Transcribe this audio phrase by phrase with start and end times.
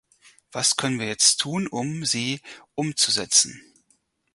[0.51, 2.41] Was können wir jetzt tun, um sie
[2.73, 3.61] umzusetzen?